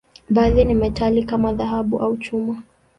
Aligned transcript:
Baadhi 0.29 0.65
ni 0.65 0.73
metali, 0.73 1.23
kama 1.23 1.53
dhahabu 1.53 1.99
au 1.99 2.17
chuma. 2.17 2.63